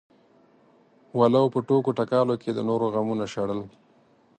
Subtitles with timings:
[1.19, 3.61] ولو په ټوکو ټکالو کې د نورو غمونه شړل.